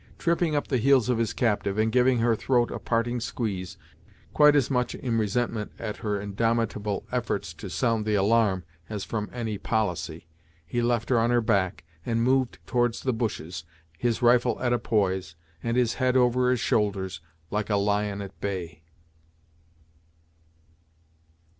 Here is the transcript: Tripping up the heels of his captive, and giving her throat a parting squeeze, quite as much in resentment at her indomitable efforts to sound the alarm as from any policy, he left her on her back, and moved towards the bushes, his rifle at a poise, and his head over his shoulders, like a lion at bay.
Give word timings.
Tripping 0.17 0.55
up 0.55 0.65
the 0.67 0.79
heels 0.79 1.09
of 1.09 1.19
his 1.19 1.31
captive, 1.31 1.77
and 1.77 1.91
giving 1.91 2.17
her 2.17 2.35
throat 2.35 2.71
a 2.71 2.79
parting 2.79 3.19
squeeze, 3.19 3.77
quite 4.33 4.55
as 4.55 4.71
much 4.71 4.95
in 4.95 5.19
resentment 5.19 5.71
at 5.77 5.97
her 5.97 6.19
indomitable 6.19 7.05
efforts 7.11 7.53
to 7.53 7.69
sound 7.69 8.03
the 8.03 8.15
alarm 8.15 8.63
as 8.89 9.03
from 9.03 9.29
any 9.31 9.59
policy, 9.59 10.25
he 10.65 10.81
left 10.81 11.09
her 11.09 11.19
on 11.19 11.29
her 11.29 11.39
back, 11.39 11.83
and 12.03 12.23
moved 12.23 12.57
towards 12.65 13.01
the 13.01 13.13
bushes, 13.13 13.63
his 13.95 14.23
rifle 14.23 14.59
at 14.59 14.73
a 14.73 14.79
poise, 14.79 15.35
and 15.61 15.77
his 15.77 15.93
head 15.93 16.17
over 16.17 16.49
his 16.49 16.59
shoulders, 16.59 17.21
like 17.51 17.69
a 17.69 17.75
lion 17.75 18.23
at 18.23 18.41
bay. 18.41 18.81